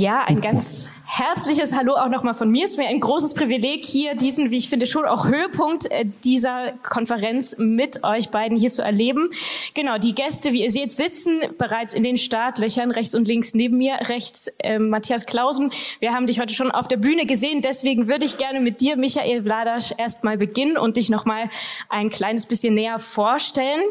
[0.00, 2.64] Ja, ein ganz herzliches Hallo auch nochmal von mir.
[2.64, 6.06] Es ist mir ein großes Privileg, hier diesen, wie ich finde, schon auch Höhepunkt äh,
[6.24, 9.28] dieser Konferenz mit euch beiden hier zu erleben.
[9.74, 13.76] Genau, die Gäste, wie ihr seht, sitzen bereits in den Startlöchern rechts und links neben
[13.76, 13.92] mir.
[14.08, 15.70] Rechts äh, Matthias Klausen.
[15.98, 17.60] Wir haben dich heute schon auf der Bühne gesehen.
[17.60, 21.50] Deswegen würde ich gerne mit dir, Michael Vladasch, erstmal beginnen und dich nochmal
[21.90, 23.82] ein kleines bisschen näher vorstellen.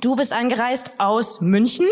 [0.00, 1.86] Du bist angereist aus München.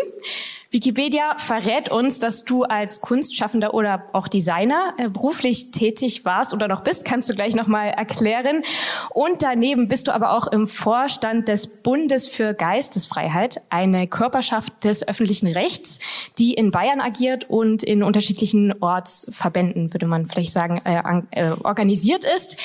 [0.71, 6.69] Wikipedia verrät uns, dass du als Kunstschaffender oder auch Designer äh, beruflich tätig warst oder
[6.69, 8.62] noch bist, kannst du gleich nochmal erklären.
[9.09, 15.09] Und daneben bist du aber auch im Vorstand des Bundes für Geistesfreiheit, eine Körperschaft des
[15.09, 16.01] öffentlichen Rechts,
[16.39, 22.27] die in Bayern agiert und in unterschiedlichen Ortsverbänden, würde man vielleicht sagen, äh, äh, organisiert
[22.37, 22.59] ist.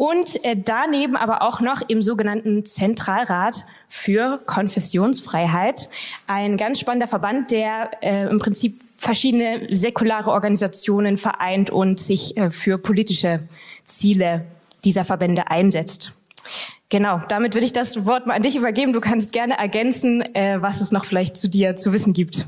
[0.00, 5.88] Und äh, daneben aber auch noch im sogenannten Zentralrat für Konfessionsfreiheit,
[6.26, 12.48] ein ganz spannender Verband, der äh, im Prinzip verschiedene säkulare Organisationen vereint und sich äh,
[12.48, 13.40] für politische
[13.84, 14.46] Ziele
[14.86, 16.14] dieser Verbände einsetzt.
[16.88, 18.94] Genau, damit würde ich das Wort mal an dich übergeben.
[18.94, 22.46] Du kannst gerne ergänzen, äh, was es noch vielleicht zu dir zu wissen gibt.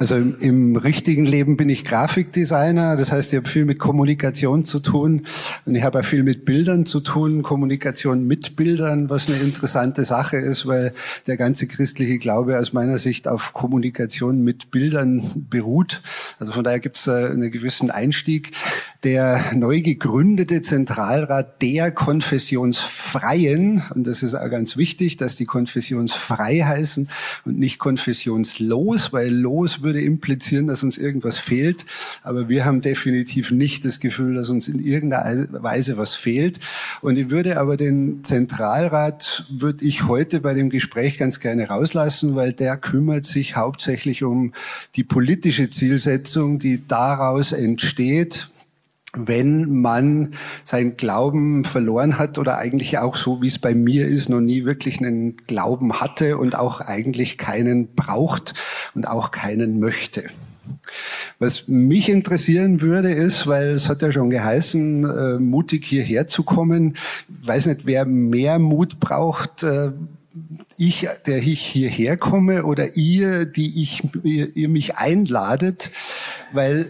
[0.00, 4.64] Also im, im, richtigen Leben bin ich Grafikdesigner, das heißt, ich habe viel mit Kommunikation
[4.64, 5.26] zu tun
[5.66, 10.04] und ich habe auch viel mit Bildern zu tun, Kommunikation mit Bildern, was eine interessante
[10.04, 10.94] Sache ist, weil
[11.26, 16.00] der ganze christliche Glaube aus meiner Sicht auf Kommunikation mit Bildern beruht.
[16.38, 18.52] Also von daher gibt es einen gewissen Einstieg.
[19.04, 26.60] Der neu gegründete Zentralrat der Konfessionsfreien, und das ist auch ganz wichtig, dass die konfessionsfrei
[26.60, 27.08] heißen
[27.46, 31.84] und nicht konfessionslos, weil los wird würde implizieren, dass uns irgendwas fehlt.
[32.22, 36.60] Aber wir haben definitiv nicht das Gefühl, dass uns in irgendeiner Weise was fehlt.
[37.00, 42.36] Und ich würde aber den Zentralrat, würde ich heute bei dem Gespräch ganz gerne rauslassen,
[42.36, 44.52] weil der kümmert sich hauptsächlich um
[44.94, 48.46] die politische Zielsetzung, die daraus entsteht
[49.12, 54.28] wenn man sein Glauben verloren hat oder eigentlich auch so, wie es bei mir ist,
[54.28, 58.54] noch nie wirklich einen Glauben hatte und auch eigentlich keinen braucht
[58.94, 60.24] und auch keinen möchte.
[61.38, 66.42] Was mich interessieren würde, ist, weil es hat ja schon geheißen, äh, mutig hierher zu
[66.42, 66.96] kommen.
[67.42, 69.62] Ich weiß nicht, wer mehr Mut braucht.
[69.62, 69.92] Äh,
[70.76, 75.90] ich, der ich hierher komme oder ihr, die ich, ihr, ihr mich einladet,
[76.52, 76.86] weil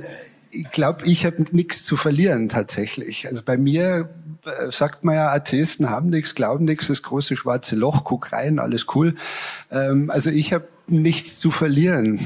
[0.50, 3.28] ich glaube, ich habe nichts zu verlieren tatsächlich.
[3.28, 4.08] Also bei mir
[4.44, 8.58] äh, sagt man ja, Atheisten haben nichts, glauben nichts, das große schwarze Loch, guck rein,
[8.58, 9.14] alles cool.
[9.70, 12.20] Ähm, also ich habe nichts zu verlieren.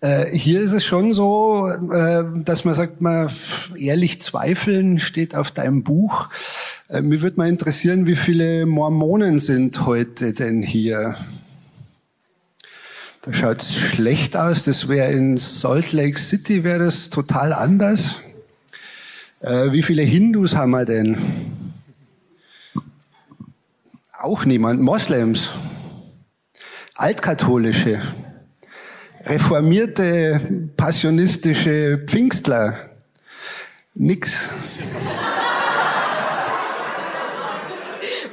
[0.00, 3.30] Äh, hier ist es schon so, äh, dass man sagt, man
[3.76, 6.28] ehrlich zweifeln steht auf deinem Buch.
[7.02, 11.16] Mir würde mal interessieren, wie viele Mormonen sind heute denn hier?
[13.26, 14.62] Da schaut es schlecht aus.
[14.62, 18.20] Das wäre in Salt Lake City wäre das total anders.
[19.40, 21.18] Äh, wie viele Hindus haben wir denn?
[24.16, 24.80] Auch niemand.
[24.80, 25.50] Moslems,
[26.94, 28.00] Altkatholische,
[29.24, 32.78] reformierte, passionistische Pfingstler.
[33.94, 34.50] Nix.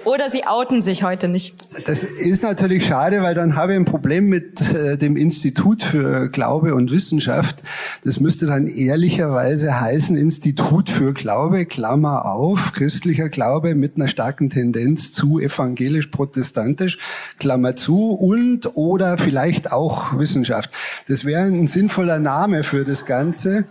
[0.05, 1.55] Oder sie outen sich heute nicht.
[1.87, 6.29] Das ist natürlich schade, weil dann habe ich ein Problem mit äh, dem Institut für
[6.29, 7.57] Glaube und Wissenschaft.
[8.03, 14.49] Das müsste dann ehrlicherweise heißen Institut für Glaube, Klammer auf, christlicher Glaube mit einer starken
[14.49, 16.99] Tendenz zu evangelisch-protestantisch,
[17.39, 20.71] Klammer zu, und oder vielleicht auch Wissenschaft.
[21.07, 23.65] Das wäre ein sinnvoller Name für das Ganze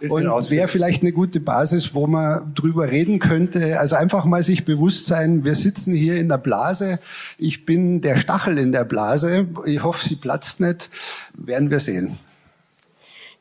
[0.00, 3.78] und wäre vielleicht eine gute Basis, wo man drüber reden könnte.
[3.78, 6.98] Also einfach mal sich bewusst sein, wir sitzen hier in der Blase.
[7.38, 9.48] Ich bin der Stachel in der Blase.
[9.64, 10.90] Ich hoffe, sie platzt nicht.
[11.34, 12.18] Werden wir sehen.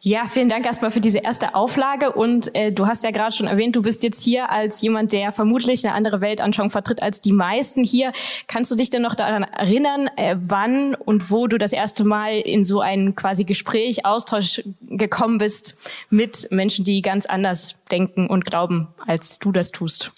[0.03, 2.13] Ja, vielen Dank erstmal für diese erste Auflage.
[2.13, 5.31] Und äh, du hast ja gerade schon erwähnt, du bist jetzt hier als jemand, der
[5.31, 8.11] vermutlich eine andere Weltanschauung vertritt als die meisten hier.
[8.47, 12.39] Kannst du dich denn noch daran erinnern, äh, wann und wo du das erste Mal
[12.39, 18.43] in so ein quasi Gespräch, Austausch gekommen bist mit Menschen, die ganz anders denken und
[18.43, 20.13] glauben, als du das tust?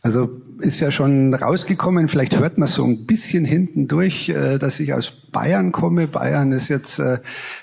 [0.00, 4.80] Also ist ja schon rausgekommen, vielleicht hört man so ein bisschen hinten durch, äh, dass
[4.80, 6.06] ich aus Bayern komme.
[6.06, 7.18] Bayern ist jetzt äh,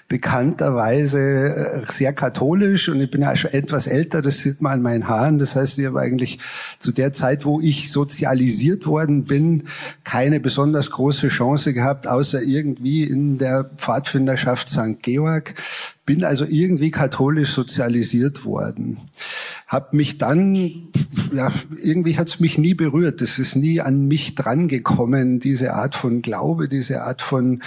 [0.07, 4.81] bekannterweise äh, sehr katholisch und ich bin ja schon etwas älter, das sieht man an
[4.81, 5.39] meinen Haaren.
[5.39, 6.39] Das heißt, ich habe eigentlich
[6.79, 9.63] zu der Zeit, wo ich sozialisiert worden bin,
[10.03, 15.01] keine besonders große Chance gehabt, außer irgendwie in der Pfadfinderschaft St.
[15.01, 15.55] Georg.
[16.05, 18.97] Bin also irgendwie katholisch sozialisiert worden.
[19.67, 20.89] Hab mich dann,
[21.33, 21.51] ja,
[21.83, 23.21] irgendwie hat's mich nie berührt.
[23.21, 27.63] Das ist nie an mich drangekommen, diese Art von Glaube, diese Art von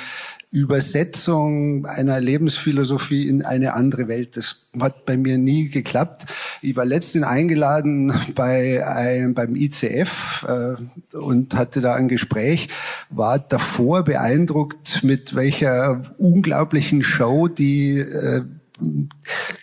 [0.50, 4.36] Übersetzung einer Lebensphilosophie in eine andere Welt.
[4.36, 6.24] Das hat bei mir nie geklappt.
[6.62, 12.68] Ich war letztens eingeladen bei einem, beim ICF äh, und hatte da ein Gespräch,
[13.10, 18.40] war davor beeindruckt, mit welcher unglaublichen Show die äh,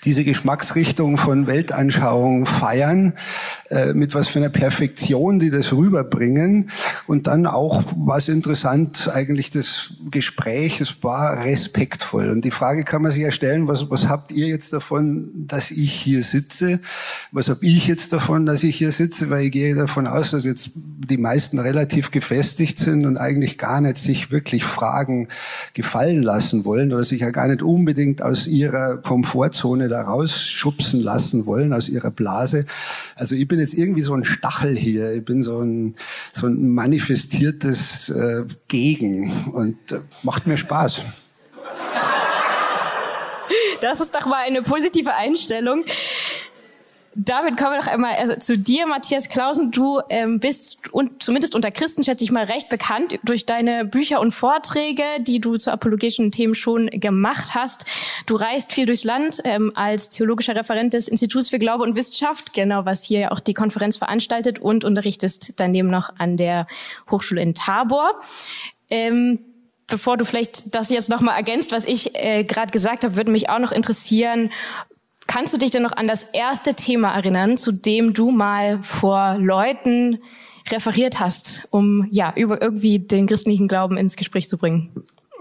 [0.04, 3.14] diese Geschmacksrichtung von Weltanschauung feiern,
[3.70, 6.70] äh, mit was für einer Perfektion die das rüberbringen.
[7.08, 12.30] Und dann auch was interessant, eigentlich das Gespräch, es war respektvoll.
[12.30, 15.72] Und die Frage kann man sich ja stellen, was, was habt ihr jetzt davon, dass
[15.72, 16.80] ich hier sitze?
[17.32, 19.30] Was habe ich jetzt davon, dass ich hier sitze?
[19.30, 23.82] Weil ich gehe davon aus, dass jetzt die meisten relativ gefestigt sind und eigentlich gar
[23.82, 25.28] nicht sich wirklich Fragen
[25.74, 28.98] gefallen lassen wollen oder sich ja gar nicht unbedingt aus ihrer
[29.56, 32.66] Komfortzone da rausschubsen lassen wollen, aus ihrer Blase.
[33.16, 35.14] Also ich bin jetzt irgendwie so ein Stachel hier.
[35.14, 35.96] Ich bin so ein,
[36.34, 41.02] so ein manifestiertes äh, Gegen und äh, macht mir Spaß.
[43.82, 45.84] Das ist doch mal eine positive Einstellung
[47.16, 49.72] damit kommen wir doch einmal also zu dir, Matthias Klausen.
[49.72, 54.20] Du ähm, bist und zumindest unter Christen, schätze ich mal, recht bekannt durch deine Bücher
[54.20, 57.86] und Vorträge, die du zu apologischen Themen schon gemacht hast.
[58.26, 62.54] Du reist viel durchs Land ähm, als theologischer Referent des Instituts für Glaube und Wissenschaft,
[62.54, 66.68] genau was hier auch die Konferenz veranstaltet und unterrichtest daneben noch an der
[67.10, 68.14] Hochschule in Tabor.
[68.90, 69.40] Ähm,
[69.88, 73.50] bevor du vielleicht das jetzt nochmal ergänzt, was ich äh, gerade gesagt habe, würde mich
[73.50, 74.50] auch noch interessieren,
[75.28, 79.38] Kannst du dich denn noch an das erste Thema erinnern, zu dem du mal vor
[79.40, 80.20] Leuten
[80.72, 84.92] referiert hast, um ja über irgendwie den christlichen Glauben ins Gespräch zu bringen?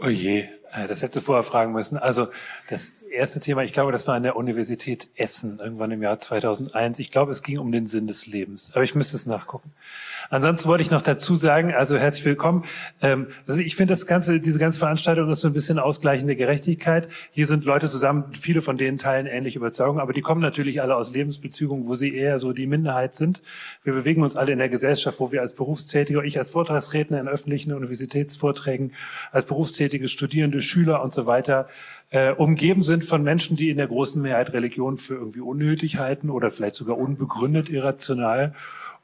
[0.00, 1.96] Oh je, äh, das hättest du vorher fragen müssen.
[1.98, 2.28] Also
[2.68, 6.98] das erste Thema, ich glaube, das war an der Universität Essen, irgendwann im Jahr 2001.
[6.98, 9.72] Ich glaube, es ging um den Sinn des Lebens, aber ich müsste es nachgucken.
[10.30, 12.64] Ansonsten wollte ich noch dazu sagen, also herzlich willkommen.
[13.02, 17.08] Ähm, also ich finde das ganze, diese ganze Veranstaltung ist so ein bisschen ausgleichende Gerechtigkeit.
[17.30, 20.96] Hier sind Leute zusammen, viele von denen teilen ähnliche Überzeugungen, aber die kommen natürlich alle
[20.96, 23.42] aus Lebensbeziehungen, wo sie eher so die Minderheit sind.
[23.82, 27.28] Wir bewegen uns alle in der Gesellschaft, wo wir als Berufstätige, ich als Vortragsredner in
[27.28, 28.92] öffentlichen Universitätsvorträgen,
[29.30, 31.68] als berufstätige Studierende, Schüler und so weiter,
[32.10, 36.30] äh, umgeben sind von Menschen, die in der großen Mehrheit Religion für irgendwie unnötig halten
[36.30, 38.54] oder vielleicht sogar unbegründet irrational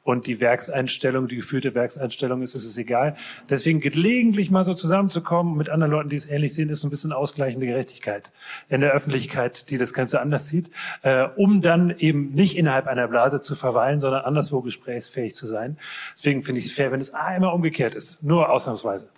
[0.03, 3.15] und die Werkseinstellung, die geführte Werkseinstellung ist, ist es egal.
[3.49, 7.11] Deswegen gelegentlich mal so zusammenzukommen mit anderen Leuten, die es ähnlich sehen, ist ein bisschen
[7.11, 8.31] ausgleichende Gerechtigkeit
[8.67, 10.71] in der Öffentlichkeit, die das Ganze anders sieht,
[11.03, 15.77] äh, um dann eben nicht innerhalb einer Blase zu verweilen, sondern anderswo gesprächsfähig zu sein.
[16.15, 19.09] Deswegen finde ich es fair, wenn es einmal umgekehrt ist, nur ausnahmsweise.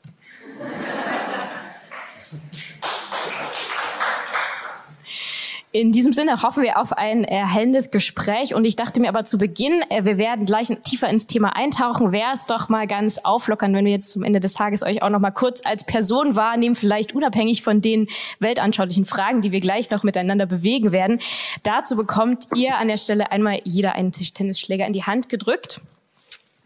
[5.75, 9.39] In diesem Sinne hoffen wir auf ein erhellendes Gespräch und ich dachte mir aber zu
[9.39, 13.73] Beginn, äh, wir werden gleich tiefer ins Thema eintauchen, wäre es doch mal ganz auflockern,
[13.73, 16.75] wenn wir jetzt zum Ende des Tages euch auch noch mal kurz als Person wahrnehmen,
[16.75, 21.19] vielleicht unabhängig von den weltanschaulichen Fragen, die wir gleich noch miteinander bewegen werden.
[21.63, 25.81] Dazu bekommt ihr an der Stelle einmal jeder einen Tischtennisschläger in die Hand gedrückt.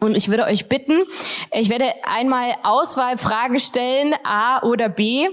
[0.01, 1.01] Und ich würde euch bitten,
[1.53, 5.29] ich werde einmal Auswahlfragen stellen, A oder B.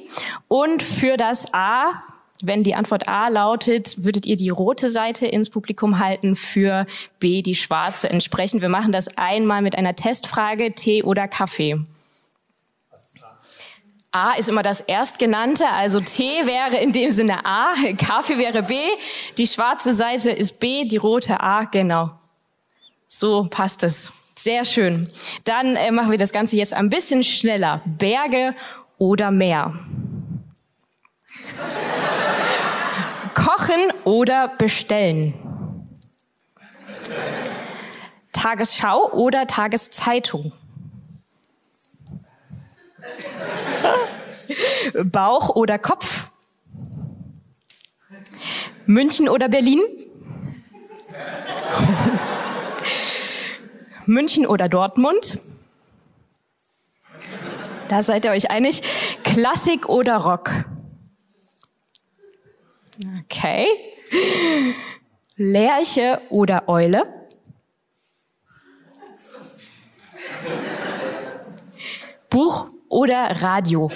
[0.47, 2.05] Und für das A
[2.47, 6.87] wenn die Antwort A lautet, würdet ihr die rote Seite ins Publikum halten, für
[7.19, 8.63] B die schwarze entsprechend.
[8.63, 11.85] Wir machen das einmal mit einer Testfrage, Tee oder Kaffee.
[14.13, 18.77] A ist immer das Erstgenannte, also Tee wäre in dem Sinne A, Kaffee wäre B,
[19.39, 22.11] die schwarze Seite ist B, die rote A, genau.
[23.09, 24.13] So passt es.
[24.37, 25.11] Sehr schön.
[25.45, 27.83] Dann äh, machen wir das Ganze jetzt ein bisschen schneller.
[27.85, 28.55] Berge
[28.99, 29.73] oder Meer?
[33.35, 35.35] Kochen oder bestellen?
[38.33, 40.53] Tagesschau oder Tageszeitung?
[45.05, 46.31] Bauch oder Kopf?
[48.87, 49.81] München oder Berlin?
[54.07, 55.39] München oder Dortmund?
[57.89, 58.83] Da seid ihr euch einig.
[59.23, 60.51] Klassik oder Rock?
[62.97, 63.67] Okay.
[65.37, 67.03] Lerche oder Eule?
[72.31, 73.91] Buch oder Radio?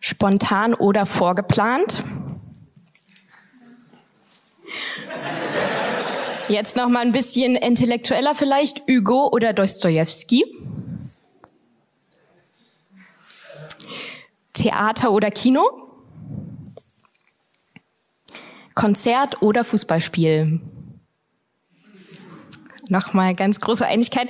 [0.00, 2.02] Spontan oder vorgeplant?
[6.48, 10.44] Jetzt noch mal ein bisschen intellektueller vielleicht Hugo oder Dostoevsky?
[14.60, 15.62] Theater oder Kino?
[18.74, 20.60] Konzert oder Fußballspiel?
[22.88, 24.28] Nochmal ganz große Einigkeit.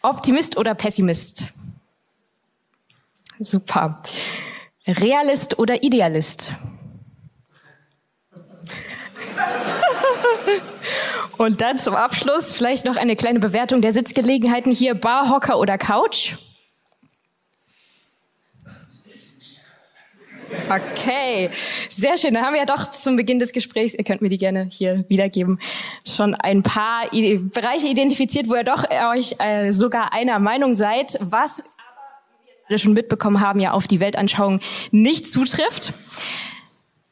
[0.00, 1.52] Optimist oder Pessimist?
[3.38, 4.02] Super.
[4.86, 6.54] Realist oder Idealist?
[11.36, 14.94] Und dann zum Abschluss vielleicht noch eine kleine Bewertung der Sitzgelegenheiten hier.
[14.94, 16.34] Bar, Hocker oder Couch?
[20.68, 21.50] Okay,
[21.88, 22.34] sehr schön.
[22.34, 25.04] Da haben wir ja doch zum Beginn des Gesprächs, ihr könnt mir die gerne hier
[25.08, 25.58] wiedergeben,
[26.06, 31.64] schon ein paar Bereiche identifiziert, wo ihr doch euch äh, sogar einer Meinung seid, was
[32.68, 34.60] alle schon mitbekommen haben, ja auf die Weltanschauung
[34.90, 35.92] nicht zutrifft.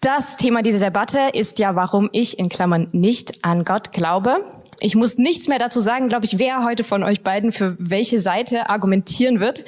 [0.01, 4.45] Das Thema dieser Debatte ist ja, warum ich in Klammern nicht an Gott glaube.
[4.81, 8.21] Ich muss nichts mehr dazu sagen, glaube ich, wer heute von euch beiden für welche
[8.21, 9.65] Seite argumentieren wird.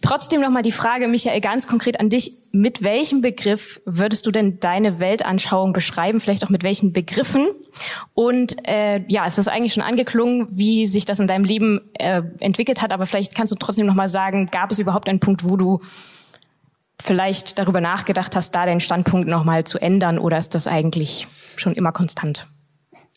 [0.00, 2.32] Trotzdem nochmal die Frage, Michael, ganz konkret an dich.
[2.52, 6.20] Mit welchem Begriff würdest du denn deine Weltanschauung beschreiben?
[6.20, 7.48] Vielleicht auch mit welchen Begriffen?
[8.14, 12.22] Und äh, ja, es ist eigentlich schon angeklungen, wie sich das in deinem Leben äh,
[12.38, 12.92] entwickelt hat.
[12.92, 15.80] Aber vielleicht kannst du trotzdem nochmal sagen, gab es überhaupt einen Punkt, wo du
[17.02, 21.26] vielleicht darüber nachgedacht hast, da den Standpunkt nochmal zu ändern oder ist das eigentlich
[21.56, 22.46] schon immer konstant?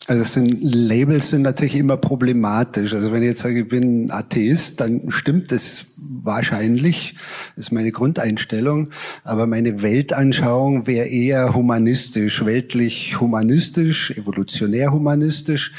[0.08, 2.92] Also das sind, Labels sind natürlich immer problematisch.
[2.92, 7.14] Also wenn ich jetzt sage, ich bin Atheist, dann stimmt das wahrscheinlich.
[7.54, 8.88] Ist meine Grundeinstellung.
[9.22, 15.72] Aber meine Weltanschauung wäre eher humanistisch, weltlich humanistisch, evolutionär humanistisch.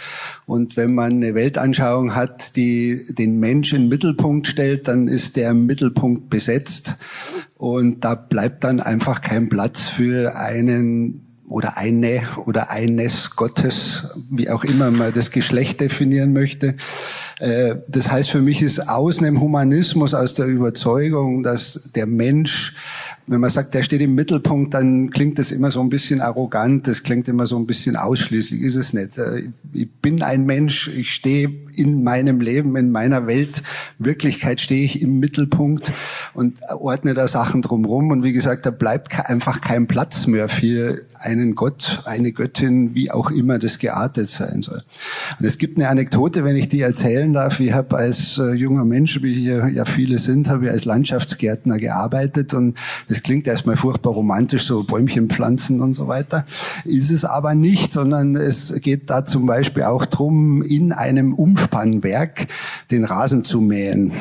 [0.45, 6.29] Und wenn man eine Weltanschauung hat, die den Menschen Mittelpunkt stellt, dann ist der Mittelpunkt
[6.29, 6.95] besetzt.
[7.57, 14.49] Und da bleibt dann einfach kein Platz für einen oder eine oder eines Gottes, wie
[14.49, 16.75] auch immer man das Geschlecht definieren möchte.
[17.39, 22.75] Äh, das heißt, für mich ist aus einem Humanismus, aus der Überzeugung, dass der Mensch
[23.25, 26.87] wenn man sagt, der steht im Mittelpunkt, dann klingt das immer so ein bisschen arrogant,
[26.87, 29.17] das klingt immer so ein bisschen ausschließlich, ist es nicht.
[29.17, 33.63] Äh, ich bin ein Mensch, ich stehe in meinem Leben, in meiner Welt,
[33.97, 35.91] Wirklichkeit stehe ich im Mittelpunkt
[36.33, 41.01] und ordne da Sachen drumherum und wie gesagt, da bleibt einfach kein Platz mehr für
[41.19, 44.83] einen Gott, eine Göttin, wie auch immer das geartet sein soll.
[45.39, 47.59] Und es gibt eine Anekdote, wenn ich die erzählen darf.
[47.59, 51.79] Ich habe als äh, junger Mensch, wie hier ja viele sind, habe ich als Landschaftsgärtner
[51.79, 52.75] gearbeitet und
[53.13, 56.47] das klingt erstmal furchtbar romantisch, so Bäumchen pflanzen und so weiter.
[56.83, 62.47] Ist es aber nicht, sondern es geht da zum Beispiel auch drum, in einem Umspannwerk
[62.89, 64.13] den Rasen zu mähen.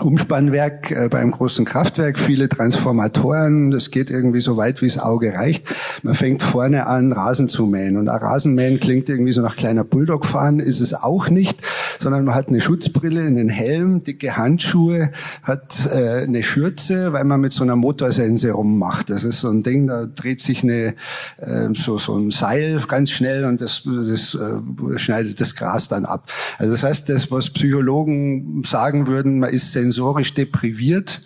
[0.00, 5.34] Umspannwerk äh, beim großen Kraftwerk, viele Transformatoren, das geht irgendwie so weit, wie das Auge
[5.34, 5.64] reicht.
[6.02, 7.96] Man fängt vorne an, Rasen zu mähen.
[7.96, 11.60] Und ein Rasenmähen klingt irgendwie so nach kleiner Bulldog-Fahren, ist es auch nicht,
[11.98, 15.10] sondern man hat eine Schutzbrille, einen Helm, dicke Handschuhe,
[15.42, 19.10] hat äh, eine Schürze, weil man mit so einer Motorsense rummacht.
[19.10, 20.94] Das ist so ein Ding, da dreht sich eine,
[21.38, 26.04] äh, so, so ein Seil ganz schnell und das, das äh, schneidet das Gras dann
[26.04, 26.30] ab.
[26.58, 31.20] Also das heißt, das, was Psychologen sagen würden, man ist sensorisch depriviert,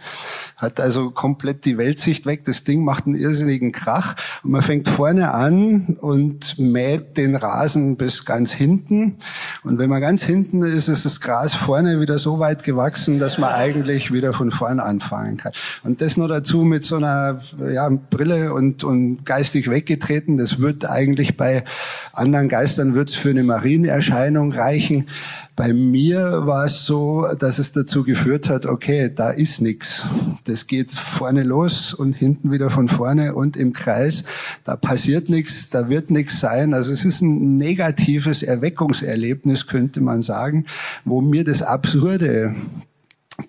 [0.57, 2.45] hat also komplett die Weltsicht weg.
[2.47, 7.97] Das Ding macht einen irrsinnigen Krach und man fängt vorne an und mäht den Rasen
[7.97, 9.17] bis ganz hinten.
[9.65, 13.37] Und wenn man ganz hinten ist, ist das Gras vorne wieder so weit gewachsen, dass
[13.37, 15.53] man eigentlich wieder von vorne anfangen kann.
[15.83, 20.39] Und das nur dazu mit so einer ja, Brille und, und geistig weggetreten.
[20.39, 21.65] Das wird eigentlich bei
[22.13, 25.09] anderen Geistern wird's für eine Marienerscheinung reichen.
[25.57, 30.05] Bei mir war es so, dass es dazu geführt hat, okay, da ist nichts.
[30.45, 34.25] Das geht vorne los und hinten wieder von vorne und im Kreis.
[34.65, 36.75] Da passiert nichts, da wird nichts sein.
[36.75, 40.67] Also es ist ein negatives Erweckungserlebnis, könnte man sagen,
[41.05, 42.57] wo mir das Absurde,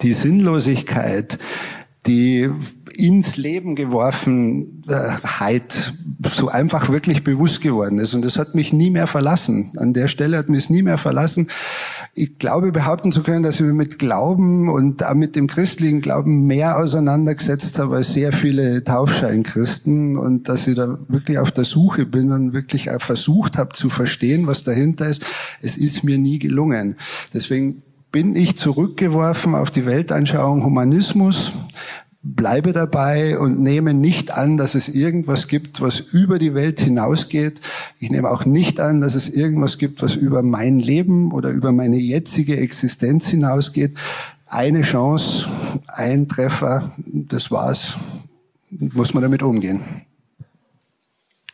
[0.03, 1.39] die Sinnlosigkeit,
[2.07, 2.49] die
[2.97, 5.93] ins Leben geworfenheit
[6.29, 8.13] so einfach wirklich bewusst geworden ist.
[8.13, 9.71] Und das hat mich nie mehr verlassen.
[9.77, 11.49] An der Stelle hat mich es nie mehr verlassen.
[12.13, 16.01] Ich glaube, behaupten zu können, dass ich mich mit Glauben und auch mit dem christlichen
[16.01, 21.65] Glauben mehr auseinandergesetzt habe als sehr viele Taufscheinchristen und dass ich da wirklich auf der
[21.65, 25.25] Suche bin und wirklich auch versucht habe zu verstehen, was dahinter ist.
[25.61, 26.95] Es ist mir nie gelungen.
[27.33, 27.83] Deswegen
[28.15, 31.51] bin ich zurückgeworfen auf die Weltanschauung Humanismus,
[32.25, 37.61] bleibe dabei und nehme nicht an, dass es irgendwas gibt, was über die Welt hinausgeht.
[37.99, 41.71] Ich nehme auch nicht an, dass es irgendwas gibt, was über mein Leben oder über
[41.71, 43.93] meine jetzige Existenz hinausgeht.
[44.47, 45.47] Eine Chance,
[45.87, 47.93] ein Treffer, das war's.
[48.71, 49.81] Muss man damit umgehen.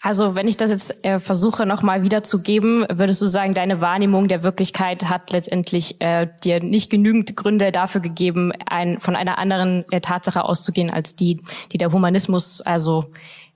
[0.02, 4.42] Also wenn ich das jetzt äh, versuche nochmal wiederzugeben, würdest du sagen, deine Wahrnehmung der
[4.42, 10.02] Wirklichkeit hat letztendlich äh, dir nicht genügend Gründe dafür gegeben, ein, von einer anderen äh,
[10.02, 11.42] Tatsache auszugehen als die,
[11.72, 13.12] die der Humanismus, also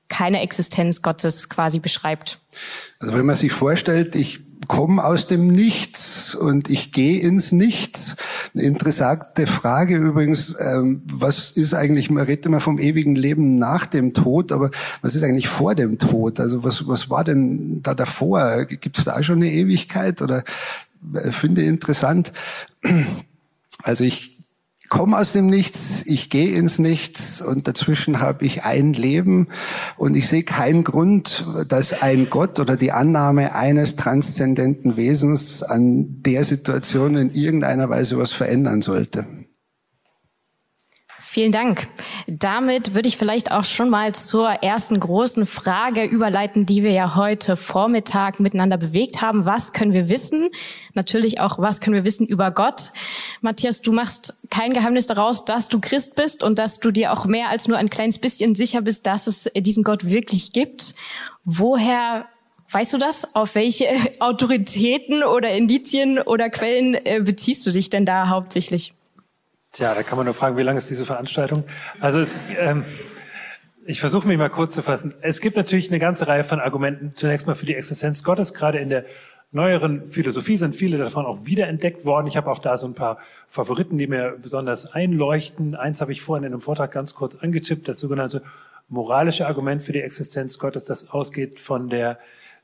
[0.07, 2.39] keine Existenz Gottes quasi beschreibt.
[2.99, 8.15] Also wenn man sich vorstellt, ich komme aus dem Nichts und ich gehe ins Nichts.
[8.53, 13.85] Eine interessante Frage übrigens, ähm, was ist eigentlich, man redet immer vom ewigen Leben nach
[13.85, 16.39] dem Tod, aber was ist eigentlich vor dem Tod?
[16.39, 18.65] Also was, was war denn da davor?
[18.65, 20.43] Gibt es da schon eine Ewigkeit oder
[21.13, 22.31] äh, finde interessant?
[23.83, 24.34] Also ich
[24.95, 29.49] komme aus dem Nichts, ich gehe ins Nichts und dazwischen habe ich ein Leben
[29.97, 36.23] und ich sehe keinen Grund, dass ein Gott oder die Annahme eines transzendenten Wesens an
[36.23, 39.25] der Situation in irgendeiner Weise was verändern sollte.
[41.35, 41.89] Vielen Dank.
[42.27, 47.17] Damit würde ich vielleicht auch schon mal zur ersten großen Frage überleiten, die wir ja
[47.17, 49.43] heute Vormittag miteinander bewegt haben.
[49.43, 50.49] Was können wir wissen?
[50.93, 52.91] Natürlich auch, was können wir wissen über Gott?
[53.41, 57.25] Matthias, du machst kein Geheimnis daraus, dass du Christ bist und dass du dir auch
[57.25, 60.95] mehr als nur ein kleines bisschen sicher bist, dass es diesen Gott wirklich gibt.
[61.43, 62.27] Woher
[62.71, 63.35] Weißt du das?
[63.35, 63.87] Auf welche
[64.19, 68.94] Autoritäten oder Indizien oder Quellen äh, beziehst du dich denn da hauptsächlich?
[69.75, 71.65] Tja, da kann man nur fragen, wie lang ist diese Veranstaltung?
[71.99, 72.85] Also es, ähm,
[73.85, 75.13] ich versuche mich mal kurz zu fassen.
[75.19, 78.53] Es gibt natürlich eine ganze Reihe von Argumenten, zunächst mal für die Existenz Gottes.
[78.53, 79.03] Gerade in der
[79.51, 82.27] neueren Philosophie sind viele davon auch wiederentdeckt worden.
[82.27, 83.17] Ich habe auch da so ein paar
[83.47, 85.75] Favoriten, die mir besonders einleuchten.
[85.75, 88.43] Eins habe ich vorhin in einem Vortrag ganz kurz angetippt, das sogenannte
[88.87, 92.17] moralische Argument für die Existenz Gottes, das ausgeht von der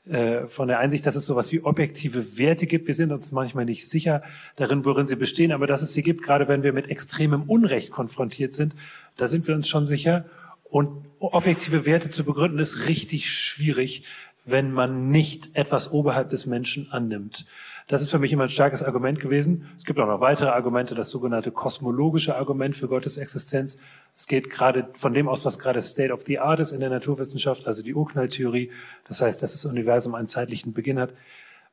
[0.08, 2.88] äh, von der Einsicht, dass es sowas wie objektive Werte gibt.
[2.88, 4.22] Wir sind uns manchmal nicht sicher
[4.56, 7.92] darin, worin sie bestehen, aber dass es sie gibt, gerade wenn wir mit extremem Unrecht
[7.92, 8.74] konfrontiert sind,
[9.16, 10.24] da sind wir uns schon sicher.
[10.64, 14.04] Und objektive Werte zu begründen ist richtig schwierig,
[14.44, 17.46] wenn man nicht etwas oberhalb des Menschen annimmt.
[17.92, 19.68] Das ist für mich immer ein starkes Argument gewesen.
[19.76, 23.82] Es gibt auch noch weitere Argumente, das sogenannte kosmologische Argument für Gottes Existenz.
[24.14, 26.88] Es geht gerade von dem aus, was gerade State of the Art ist in der
[26.88, 28.70] Naturwissenschaft, also die Urknalltheorie.
[29.06, 31.12] Das heißt, dass das Universum einen zeitlichen Beginn hat.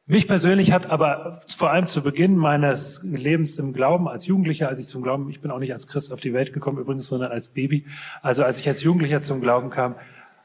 [0.07, 4.79] Mich persönlich hat aber vor allem zu Beginn meines Lebens im Glauben, als Jugendlicher, als
[4.79, 7.31] ich zum Glauben, ich bin auch nicht als Christ auf die Welt gekommen übrigens, sondern
[7.31, 7.85] als Baby.
[8.21, 9.95] Also als ich als Jugendlicher zum Glauben kam,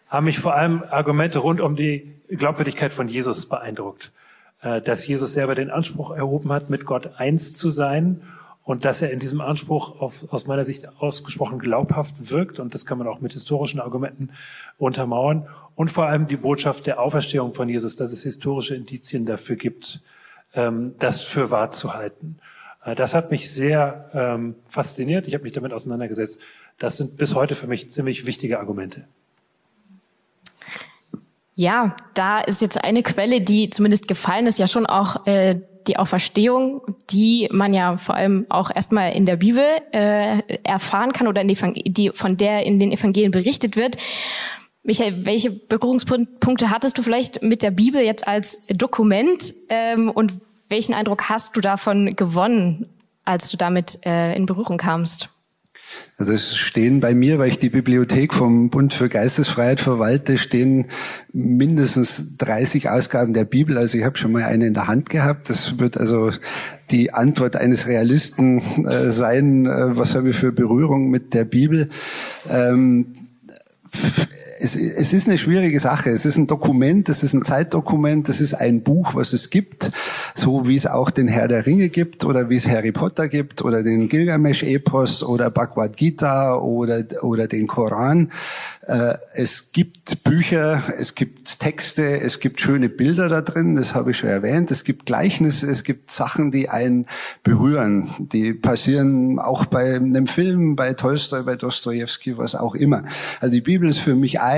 [0.06, 4.12] haben mich vor allem Argumente rund um die Glaubwürdigkeit von Jesus beeindruckt.
[4.64, 8.22] Äh, dass Jesus selber den Anspruch erhoben hat, mit Gott eins zu sein
[8.62, 12.86] und dass er in diesem Anspruch auf, aus meiner Sicht ausgesprochen glaubhaft wirkt und das
[12.86, 14.30] kann man auch mit historischen Argumenten
[14.78, 19.56] untermauern und vor allem die Botschaft der Auferstehung von Jesus, dass es historische Indizien dafür
[19.56, 20.00] gibt,
[20.54, 22.38] ähm, das für wahr zu halten.
[22.86, 25.28] Äh, das hat mich sehr ähm, fasziniert.
[25.28, 26.40] Ich habe mich damit auseinandergesetzt.
[26.78, 29.04] Das sind bis heute für mich ziemlich wichtige Argumente.
[31.54, 35.98] Ja, da ist jetzt eine Quelle, die zumindest gefallen ist, ja schon auch äh, die
[35.98, 41.42] Auferstehung, die man ja vor allem auch erstmal in der Bibel äh, erfahren kann oder
[41.42, 43.96] in die, die, von der in den Evangelien berichtet wird.
[44.82, 50.32] Michael, welche Berührungspunkte hattest du vielleicht mit der Bibel jetzt als Dokument ähm, und
[50.68, 52.86] welchen Eindruck hast du davon gewonnen,
[53.24, 55.33] als du damit äh, in Berührung kamst?
[56.16, 60.86] Also es stehen bei mir, weil ich die Bibliothek vom Bund für Geistesfreiheit verwalte, stehen
[61.32, 63.76] mindestens 30 Ausgaben der Bibel.
[63.76, 65.50] Also ich habe schon mal eine in der Hand gehabt.
[65.50, 66.30] Das wird also
[66.90, 69.66] die Antwort eines Realisten äh, sein.
[69.66, 71.88] Äh, was haben wir für Berührung mit der Bibel?
[72.48, 73.06] Ähm,
[74.64, 76.10] es, es ist eine schwierige Sache.
[76.10, 79.90] Es ist ein Dokument, es ist ein Zeitdokument, es ist ein Buch, was es gibt,
[80.34, 83.62] so wie es auch den Herr der Ringe gibt oder wie es Harry Potter gibt
[83.62, 88.32] oder den Gilgamesch-Epos oder Bhagavad Gita oder, oder den Koran.
[88.86, 94.12] Äh, es gibt Bücher, es gibt Texte, es gibt schöne Bilder da drin, das habe
[94.12, 94.70] ich schon erwähnt.
[94.70, 97.06] Es gibt Gleichnisse, es gibt Sachen, die einen
[97.42, 98.10] berühren.
[98.32, 103.04] Die passieren auch bei einem Film, bei Tolstoi, bei Dostoevsky, was auch immer.
[103.40, 104.53] Also die Bibel ist für mich ein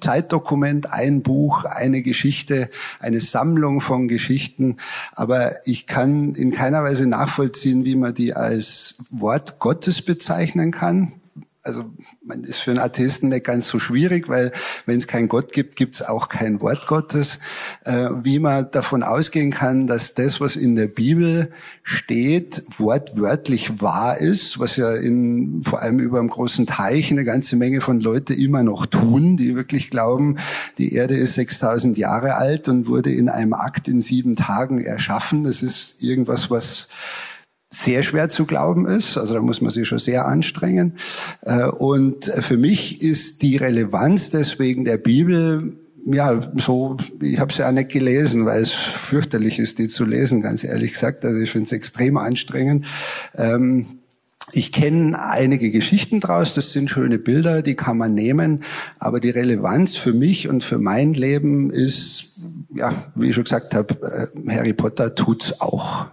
[0.00, 4.76] Zeitdokument, ein Buch, eine Geschichte, eine Sammlung von Geschichten.
[5.12, 11.19] Aber ich kann in keiner Weise nachvollziehen, wie man die als Wort Gottes bezeichnen kann
[11.62, 11.84] also
[12.24, 14.50] man ist für einen Atheisten nicht ganz so schwierig, weil
[14.86, 17.40] wenn es keinen Gott gibt, gibt es auch kein Wort Gottes.
[17.84, 21.50] Äh, wie man davon ausgehen kann, dass das, was in der Bibel
[21.82, 27.56] steht, wortwörtlich wahr ist, was ja in, vor allem über einem großen Teich eine ganze
[27.56, 30.38] Menge von Leute immer noch tun, die wirklich glauben,
[30.78, 35.44] die Erde ist 6000 Jahre alt und wurde in einem Akt in sieben Tagen erschaffen.
[35.44, 36.88] Das ist irgendwas, was
[37.70, 39.16] sehr schwer zu glauben ist.
[39.16, 40.96] Also da muss man sich schon sehr anstrengen.
[41.42, 47.60] Äh, und für mich ist die Relevanz deswegen der Bibel ja, so, ich habe sie
[47.60, 51.24] ja nicht gelesen, weil es fürchterlich ist, die zu lesen, ganz ehrlich gesagt.
[51.24, 52.86] Also ich finde es extrem anstrengend.
[53.36, 54.00] Ähm,
[54.52, 58.64] ich kenne einige Geschichten draus, das sind schöne Bilder, die kann man nehmen,
[58.98, 62.40] aber die Relevanz für mich und für mein Leben ist,
[62.74, 66.08] ja, wie ich schon gesagt habe, äh, Harry Potter tut's auch.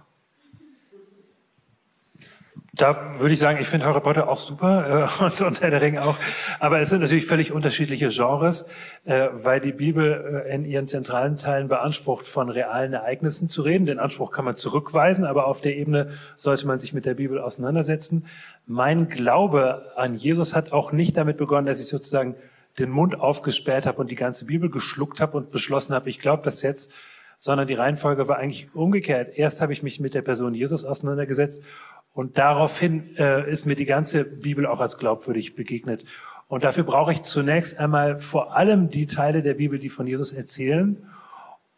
[2.78, 5.82] Da würde ich sagen, ich finde Harry Potter auch super äh, und, und Herr der
[5.82, 6.16] Ring auch.
[6.60, 8.70] Aber es sind natürlich völlig unterschiedliche Genres,
[9.04, 13.84] äh, weil die Bibel äh, in ihren zentralen Teilen beansprucht, von realen Ereignissen zu reden.
[13.84, 17.40] Den Anspruch kann man zurückweisen, aber auf der Ebene sollte man sich mit der Bibel
[17.40, 18.26] auseinandersetzen.
[18.64, 22.36] Mein Glaube an Jesus hat auch nicht damit begonnen, dass ich sozusagen
[22.78, 26.44] den Mund aufgesperrt habe und die ganze Bibel geschluckt habe und beschlossen habe, ich glaube
[26.44, 26.92] das jetzt,
[27.38, 29.36] sondern die Reihenfolge war eigentlich umgekehrt.
[29.36, 31.64] Erst habe ich mich mit der Person Jesus auseinandergesetzt
[32.18, 36.04] und daraufhin äh, ist mir die ganze Bibel auch als glaubwürdig begegnet.
[36.48, 40.32] Und dafür brauche ich zunächst einmal vor allem die Teile der Bibel, die von Jesus
[40.32, 40.96] erzählen.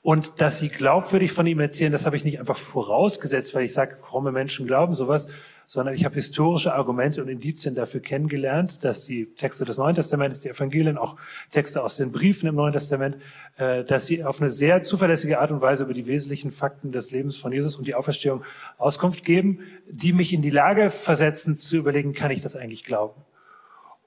[0.03, 3.73] Und dass sie glaubwürdig von ihm erzählen, das habe ich nicht einfach vorausgesetzt, weil ich
[3.75, 5.29] sage, fromme Menschen glauben sowas,
[5.67, 10.41] sondern ich habe historische Argumente und Indizien dafür kennengelernt, dass die Texte des Neuen Testaments,
[10.41, 11.17] die Evangelien, auch
[11.51, 13.19] Texte aus den Briefen im Neuen Testament,
[13.57, 17.11] äh, dass sie auf eine sehr zuverlässige Art und Weise über die wesentlichen Fakten des
[17.11, 18.43] Lebens von Jesus und die Auferstehung
[18.79, 23.23] Auskunft geben, die mich in die Lage versetzen zu überlegen, kann ich das eigentlich glauben?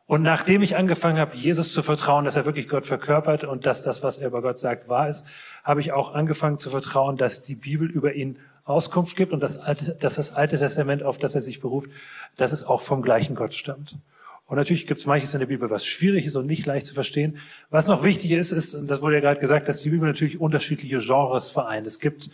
[0.06, 3.82] Und nachdem ich angefangen habe, Jesus zu vertrauen, dass er wirklich Gott verkörpert und dass
[3.82, 5.30] das, was er über Gott sagt, wahr ist,
[5.64, 9.60] habe ich auch angefangen zu vertrauen, dass die Bibel über ihn Auskunft gibt und das
[9.60, 11.92] Alte, dass das Alte Testament, auf das er sich beruft,
[12.38, 13.98] dass es auch vom gleichen Gott stammt.
[14.46, 16.94] Und natürlich gibt es manches in der Bibel, was schwierig ist und nicht leicht zu
[16.94, 17.38] verstehen.
[17.70, 20.40] Was noch wichtig ist, ist, und das wurde ja gerade gesagt, dass die Bibel natürlich
[20.40, 21.88] unterschiedliche Genres vereint.
[21.88, 22.30] Es gibt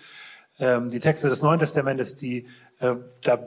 [0.59, 2.47] ähm, die Texte des Neuen Testamentes, die,
[2.79, 3.39] äh, da,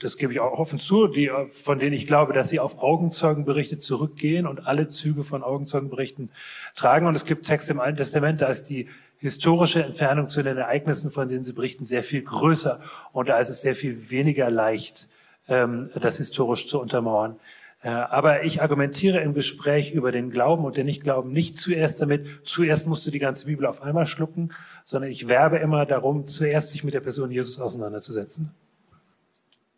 [0.00, 3.78] das gebe ich auch offen zu, die, von denen ich glaube, dass sie auf Augenzeugenberichte
[3.78, 6.30] zurückgehen und alle Züge von Augenzeugenberichten
[6.74, 7.06] tragen.
[7.06, 8.88] Und es gibt Texte im Alten Testament, da ist die
[9.20, 12.80] historische Entfernung zu den Ereignissen, von denen Sie berichten, sehr viel größer.
[13.12, 15.08] Und da ist es sehr viel weniger leicht,
[15.46, 17.36] ähm, das historisch zu untermauern.
[17.82, 22.26] Äh, aber ich argumentiere im Gespräch über den Glauben und den Nichtglauben nicht zuerst damit,
[22.44, 24.52] zuerst musst du die ganze Bibel auf einmal schlucken,
[24.84, 28.54] sondern ich werbe immer darum, zuerst sich mit der Person Jesus auseinanderzusetzen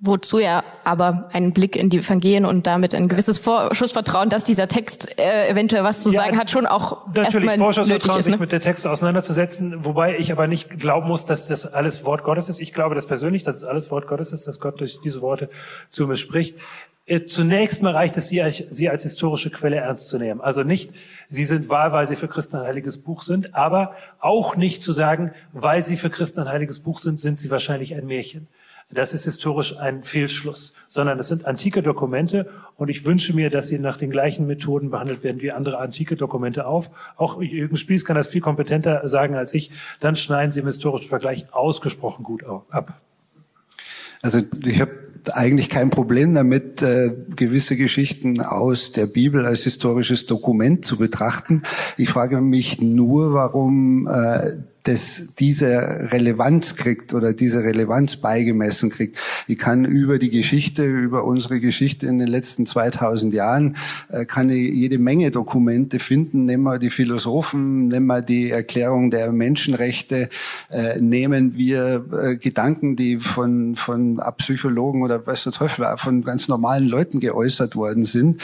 [0.04, 4.66] wozu er aber einen Blick in die Evangelien und damit ein gewisses Vorschussvertrauen, dass dieser
[4.66, 8.32] Text äh, eventuell was zu ja, sagen hat, schon auch natürlich erstmal Vorschussvertrauen, ist, ne?
[8.32, 12.24] sich mit der Texte auseinanderzusetzen, wobei ich aber nicht glauben muss, dass das alles Wort
[12.24, 12.60] Gottes ist.
[12.60, 15.48] Ich glaube das persönlich, dass es alles Wort Gottes ist, dass Gott durch diese Worte
[15.88, 16.58] zu mir spricht.
[17.06, 20.40] Äh, zunächst mal reicht es, sie als, sie als historische Quelle ernst zu nehmen.
[20.40, 20.90] Also nicht,
[21.28, 24.92] sie sind wahr, weil sie für Christen ein heiliges Buch sind, aber auch nicht zu
[24.92, 28.48] sagen, weil sie für Christen ein heiliges Buch sind, sind sie wahrscheinlich ein Märchen.
[28.94, 33.68] Das ist historisch ein Fehlschluss, sondern das sind antike Dokumente und ich wünsche mir, dass
[33.68, 36.90] sie nach den gleichen Methoden behandelt werden wie andere antike Dokumente auf.
[37.16, 39.70] Auch Jürgen Spieß kann das viel kompetenter sagen als ich.
[40.00, 43.00] Dann schneiden sie im historischen Vergleich ausgesprochen gut ab.
[44.20, 44.92] Also ich habe
[45.32, 51.62] eigentlich kein Problem damit, äh, gewisse Geschichten aus der Bibel als historisches Dokument zu betrachten.
[51.96, 59.16] Ich frage mich nur, warum äh, das diese Relevanz kriegt oder diese Relevanz beigemessen kriegt.
[59.46, 63.76] Ich kann über die Geschichte, über unsere Geschichte in den letzten 2000 Jahren,
[64.10, 66.46] äh, kann ich jede Menge Dokumente finden.
[66.46, 70.28] Nehmen wir die Philosophen, nehmen wir die Erklärung der Menschenrechte,
[70.70, 76.48] äh, nehmen wir äh, Gedanken, die von, von Psychologen oder was der Teufel, von ganz
[76.48, 78.40] normalen Leuten geäußert worden sind.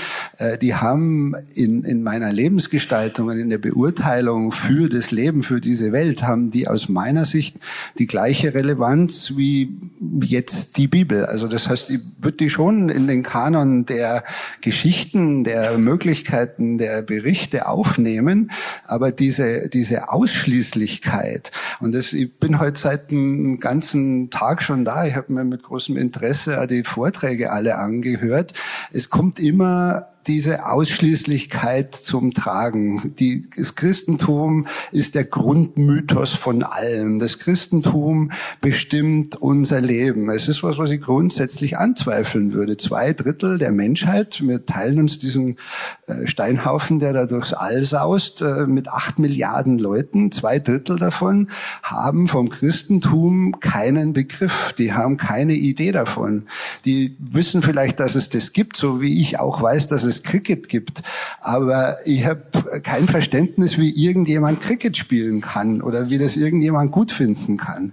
[0.61, 5.93] Die haben in, in meiner Lebensgestaltung und in der Beurteilung für das Leben, für diese
[5.93, 7.59] Welt, haben die aus meiner Sicht
[7.99, 9.77] die gleiche Relevanz wie
[10.23, 11.25] jetzt die Bibel.
[11.25, 14.23] Also das heißt, ich würde die schon in den Kanon der
[14.61, 18.51] Geschichten, der Möglichkeiten, der Berichte aufnehmen,
[18.85, 25.07] Aber diese, diese Ausschließlichkeit, und das, ich bin heute seit einem ganzen Tag schon da,
[25.07, 28.55] ich habe mir mit großem Interesse die Vorträge alle angehört.
[28.93, 33.15] Es kommt immer diese Ausschließlichkeit zum Tragen.
[33.19, 37.19] Die, das Christentum ist der Grundmythos von allem.
[37.19, 40.29] Das Christentum bestimmt unser Leben.
[40.31, 42.77] Es ist was, was ich grundsätzlich anzweifeln würde.
[42.77, 45.57] Zwei Drittel der Menschheit, wir teilen uns diesen
[46.07, 50.33] äh, Steinhaufen, der da durchs All saust, äh, mit acht Milliarden Leuten.
[50.33, 51.49] Zwei Drittel davon
[51.83, 54.75] haben vom Christentum keinen Begriff.
[54.77, 56.47] Die haben keine Idee davon.
[56.85, 60.69] Die wissen vielleicht, dass es das gibt, so wie ich auch weiß, dass es Cricket
[60.69, 61.03] gibt.
[61.41, 62.43] Aber ich habe
[62.83, 67.93] kein Verständnis, wie irgendjemand Cricket spielen kann oder wie das irgendjemand gut finden kann.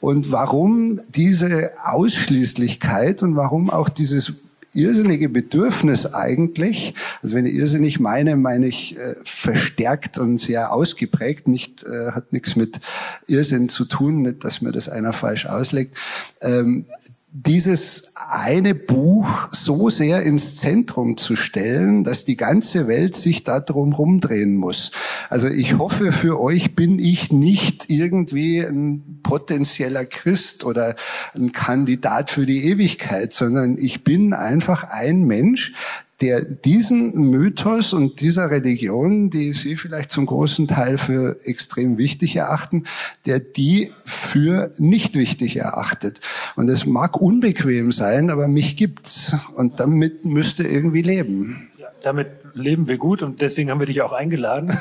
[0.00, 4.34] Und warum diese Ausschließlichkeit und warum auch dieses
[4.74, 11.46] irrsinnige Bedürfnis eigentlich, also wenn ich irrsinnig meine, meine ich äh, verstärkt und sehr ausgeprägt,
[11.46, 12.80] nicht, äh, hat nichts mit
[13.26, 15.96] Irrsinn zu tun, nicht, dass mir das einer falsch auslegt.
[16.40, 16.86] Ähm,
[17.34, 23.94] dieses eine Buch so sehr ins Zentrum zu stellen, dass die ganze Welt sich darum
[23.94, 24.92] rumdrehen muss.
[25.30, 30.94] Also ich hoffe, für euch bin ich nicht irgendwie ein potenzieller Christ oder
[31.34, 35.72] ein Kandidat für die Ewigkeit, sondern ich bin einfach ein Mensch,
[36.22, 42.36] der diesen Mythos und dieser Religion, die Sie vielleicht zum großen Teil für extrem wichtig
[42.36, 42.84] erachten,
[43.26, 46.20] der die für nicht wichtig erachtet.
[46.54, 49.36] Und es mag unbequem sein, aber mich gibt's.
[49.56, 51.68] Und damit müsste irgendwie leben.
[51.76, 54.68] Ja, damit leben wir gut und deswegen haben wir dich auch eingeladen.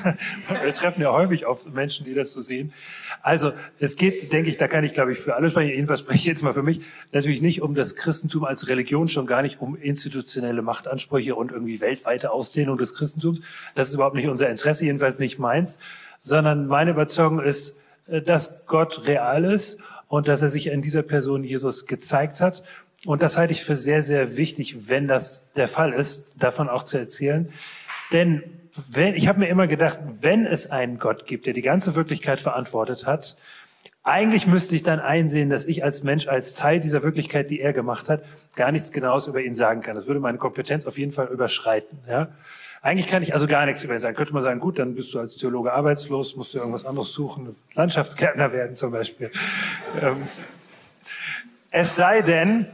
[0.64, 2.74] Wir treffen ja häufig auf Menschen, die das so sehen.
[3.22, 6.20] Also es geht, denke ich, da kann ich, glaube ich, für alle sprechen, jedenfalls spreche
[6.20, 6.82] ich jetzt mal für mich,
[7.12, 11.80] natürlich nicht um das Christentum als Religion, schon gar nicht um institutionelle Machtansprüche und irgendwie
[11.82, 13.42] weltweite Ausdehnung des Christentums.
[13.76, 15.80] Das ist überhaupt nicht unser Interesse, jedenfalls nicht meins,
[16.20, 21.04] sondern meine Überzeugung ist, äh, dass Gott real ist und dass er sich in dieser
[21.04, 22.64] Person Jesus gezeigt hat.
[23.06, 26.84] Und das halte ich für sehr, sehr wichtig, wenn das der Fall ist, davon auch
[26.84, 27.52] zu erzählen.
[28.12, 28.44] Denn
[28.90, 32.40] wenn, ich habe mir immer gedacht, wenn es einen Gott gibt, der die ganze Wirklichkeit
[32.40, 33.38] verantwortet hat,
[34.04, 37.72] eigentlich müsste ich dann einsehen, dass ich als Mensch, als Teil dieser Wirklichkeit, die er
[37.74, 38.24] gemacht hat,
[38.56, 39.96] gar nichts Genaues über ihn sagen kann.
[39.96, 42.00] Das würde meine Kompetenz auf jeden Fall überschreiten.
[42.08, 42.30] Ja?
[42.82, 44.16] Eigentlich kann ich also gar nichts über ihn sagen.
[44.16, 47.56] Könnte man sagen, gut, dann bist du als Theologe arbeitslos, musst du irgendwas anderes suchen,
[47.76, 49.30] Landschaftsgärtner werden zum Beispiel.
[50.02, 50.28] Ähm,
[51.70, 52.66] es sei denn,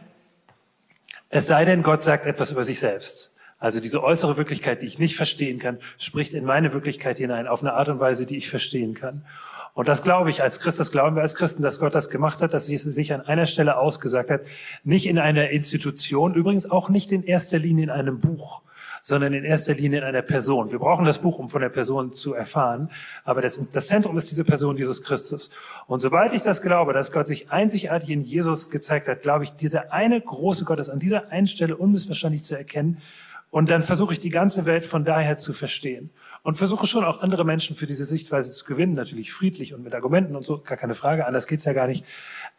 [1.30, 3.34] es sei denn, Gott sagt etwas über sich selbst.
[3.60, 7.62] Also diese äußere Wirklichkeit, die ich nicht verstehen kann, spricht in meine Wirklichkeit hinein, auf
[7.62, 9.26] eine Art und Weise, die ich verstehen kann.
[9.74, 12.42] Und das glaube ich als Christ, das glauben wir als Christen, dass Gott das gemacht
[12.42, 14.42] hat, dass es sich an einer Stelle ausgesagt hat,
[14.84, 18.62] nicht in einer Institution, übrigens auch nicht in erster Linie in einem Buch,
[19.02, 20.72] sondern in erster Linie in einer Person.
[20.72, 22.90] Wir brauchen das Buch, um von der Person zu erfahren,
[23.24, 25.52] aber das, das Zentrum ist diese Person, Jesus Christus.
[25.88, 29.54] Und sobald ich das glaube, dass Gott sich einzigartig in Jesus gezeigt hat, glaube ich,
[29.54, 33.02] dieser eine große Gott ist an dieser einen Stelle unmissverständlich zu erkennen,
[33.50, 36.10] und dann versuche ich die ganze Welt von daher zu verstehen.
[36.44, 39.94] Und versuche schon auch andere Menschen für diese Sichtweise zu gewinnen, natürlich friedlich und mit
[39.94, 42.06] Argumenten und so, gar keine Frage, anders geht's ja gar nicht.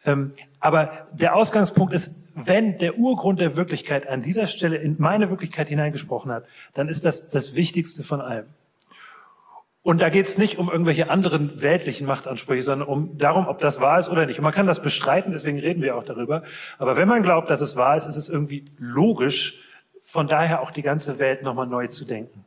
[0.05, 5.29] Ähm, aber der Ausgangspunkt ist, wenn der Urgrund der Wirklichkeit an dieser Stelle in meine
[5.29, 8.45] Wirklichkeit hineingesprochen hat, dann ist das das Wichtigste von allem.
[9.81, 13.79] Und da geht es nicht um irgendwelche anderen weltlichen Machtansprüche, sondern um darum, ob das
[13.79, 14.37] wahr ist oder nicht.
[14.37, 16.43] Und man kann das bestreiten, deswegen reden wir auch darüber.
[16.77, 19.68] Aber wenn man glaubt, dass es wahr ist, ist es irgendwie logisch,
[20.11, 22.43] von daher auch die ganze Welt nochmal neu zu denken.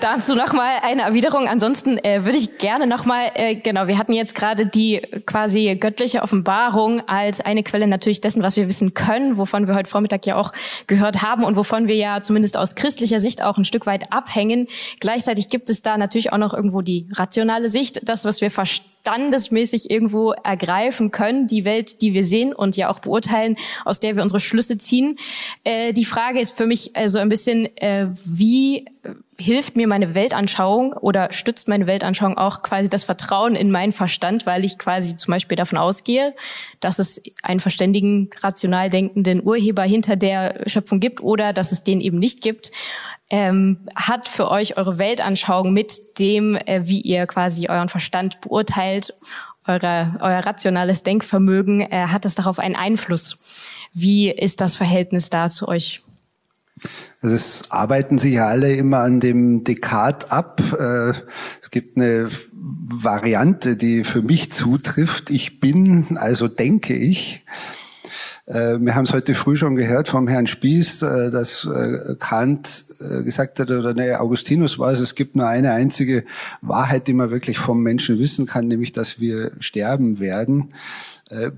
[0.00, 1.46] Dazu noch mal eine Erwiderung.
[1.46, 3.86] Ansonsten äh, würde ich gerne noch mal äh, genau.
[3.86, 8.68] Wir hatten jetzt gerade die quasi göttliche Offenbarung als eine Quelle natürlich dessen, was wir
[8.68, 10.50] wissen können, wovon wir heute Vormittag ja auch
[10.88, 14.66] gehört haben und wovon wir ja zumindest aus christlicher Sicht auch ein Stück weit abhängen.
[14.98, 18.93] Gleichzeitig gibt es da natürlich auch noch irgendwo die rationale Sicht, das, was wir verstehen
[19.04, 24.16] standesmäßig irgendwo ergreifen können, die Welt, die wir sehen und ja auch beurteilen, aus der
[24.16, 25.16] wir unsere Schlüsse ziehen.
[25.62, 28.86] Äh, die Frage ist für mich äh, so ein bisschen, äh, wie
[29.38, 34.46] hilft mir meine Weltanschauung oder stützt meine Weltanschauung auch quasi das Vertrauen in meinen Verstand,
[34.46, 36.34] weil ich quasi zum Beispiel davon ausgehe,
[36.80, 42.00] dass es einen verständigen, rational denkenden Urheber hinter der Schöpfung gibt oder dass es den
[42.00, 42.70] eben nicht gibt
[43.30, 49.14] ähm, hat für euch eure Weltanschauung mit dem, äh, wie ihr quasi euren Verstand beurteilt,
[49.66, 53.38] eure, euer rationales Denkvermögen, äh, hat das darauf einen Einfluss?
[53.94, 56.02] Wie ist das Verhältnis da zu euch?
[57.22, 60.60] Also es arbeiten sich ja alle immer an dem Dekat ab.
[60.78, 61.12] Äh,
[61.60, 65.30] es gibt eine Variante, die für mich zutrifft.
[65.30, 67.44] Ich bin, also denke ich.
[68.46, 72.84] Äh, wir haben es heute früh schon gehört vom Herrn Spieß, äh, dass äh, Kant
[72.98, 76.24] gesagt hat, oder nee, Augustinus war es, es gibt nur eine einzige
[76.60, 80.72] Wahrheit, die man wirklich vom Menschen wissen kann, nämlich, dass wir sterben werden.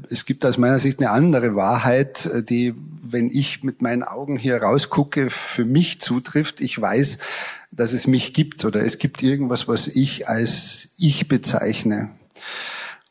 [0.09, 4.62] Es gibt aus meiner Sicht eine andere Wahrheit, die, wenn ich mit meinen Augen hier
[4.62, 6.61] rausgucke, für mich zutrifft.
[6.61, 7.18] Ich weiß,
[7.72, 12.11] dass es mich gibt oder es gibt irgendwas, was ich als ich bezeichne.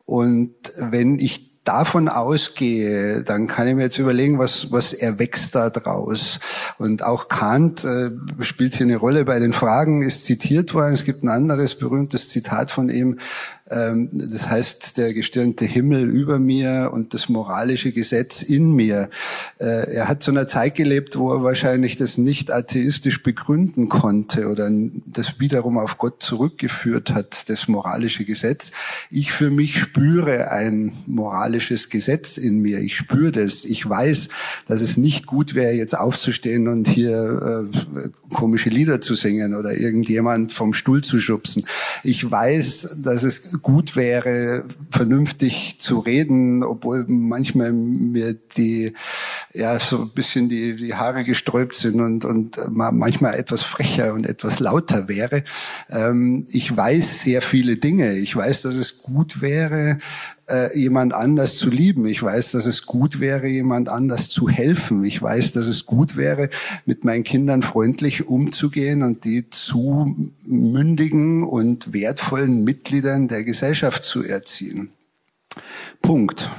[0.05, 5.69] Und wenn ich davon ausgehe, dann kann ich mir jetzt überlegen, was, was erwächst da
[5.69, 6.39] draus.
[6.77, 10.93] Und auch Kant äh, spielt hier eine Rolle bei den Fragen, ist zitiert worden.
[10.93, 13.19] Es gibt ein anderes berühmtes Zitat von ihm,
[13.67, 19.09] das heißt, der gestirnte Himmel über mir und das moralische Gesetz in mir.
[19.57, 24.49] Äh, er hat zu einer Zeit gelebt, wo er wahrscheinlich das nicht atheistisch begründen konnte
[24.49, 24.69] oder
[25.07, 28.71] das wiederum auf Gott zurückgeführt hat, das moralische Gesetz.
[29.09, 32.81] Ich für mich spüre ein moralisches Gesetz in mir.
[32.81, 33.65] Ich spüre das.
[33.65, 34.29] Ich weiß,
[34.67, 39.75] dass es nicht gut wäre, jetzt aufzustehen und hier äh, komische Lieder zu singen oder
[39.75, 41.65] irgendjemand vom Stuhl zu schubsen.
[42.03, 48.93] Ich weiß, dass es gut wäre, vernünftig zu reden, obwohl manchmal mir die,
[49.53, 54.27] ja, so ein bisschen die, die Haare gesträubt sind und, und manchmal etwas frecher und
[54.27, 55.43] etwas lauter wäre.
[55.89, 58.13] Ähm, ich weiß sehr viele Dinge.
[58.13, 59.99] Ich weiß, dass es gut wäre,
[60.47, 62.05] äh, jemand anders zu lieben.
[62.05, 65.03] Ich weiß, dass es gut wäre, jemand anders zu helfen.
[65.03, 66.49] Ich weiß, dass es gut wäre,
[66.85, 74.23] mit meinen Kindern freundlich umzugehen und die zu mündigen und wertvollen Mitgliedern der Gesellschaft zu
[74.23, 74.89] erziehen.
[76.01, 76.49] Punkt.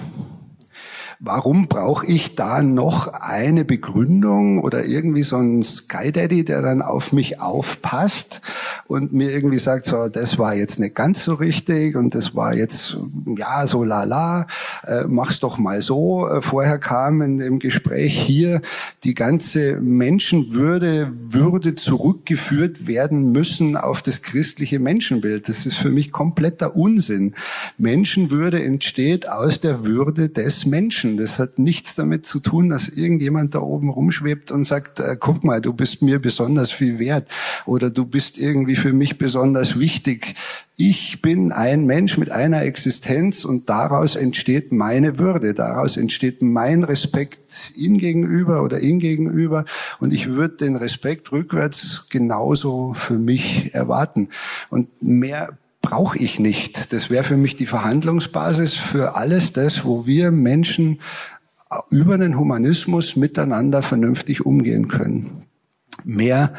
[1.19, 6.83] Warum brauche ich da noch eine Begründung oder irgendwie so ein Sky Daddy, der dann
[6.83, 8.43] auf mich aufpasst
[8.87, 12.55] und mir irgendwie sagt, so, das war jetzt nicht ganz so richtig und das war
[12.55, 12.97] jetzt,
[13.37, 14.47] ja, so lala,
[14.85, 16.29] äh, mach's doch mal so.
[16.29, 18.61] Äh, vorher kam in dem Gespräch hier,
[19.05, 25.49] die ganze Menschenwürde würde zurückgeführt werden müssen auf das christliche Menschenbild.
[25.49, 27.35] Das ist für mich kompletter Unsinn.
[27.79, 31.17] Menschenwürde entsteht aus der Würde des Menschen.
[31.17, 35.45] Das hat nichts damit zu tun, dass irgendjemand da oben rumschwebt und sagt, äh, guck
[35.45, 37.29] mal, du bist mir besonders viel wert
[37.65, 40.35] oder du bist irgendwie für mich besonders wichtig.
[40.77, 46.83] Ich bin ein Mensch mit einer Existenz und daraus entsteht meine Würde, daraus entsteht mein
[46.83, 49.65] Respekt ihm gegenüber oder ihm gegenüber
[50.01, 54.31] und ich würde den Respekt rückwärts genauso für mich erwarten.
[54.69, 56.93] Und mehr brauche ich nicht.
[56.93, 60.99] Das wäre für mich die Verhandlungsbasis für alles das, wo wir Menschen
[61.91, 65.45] über den Humanismus miteinander vernünftig umgehen können.
[66.05, 66.55] Mehr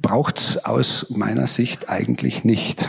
[0.00, 2.88] braucht's aus meiner Sicht eigentlich nicht.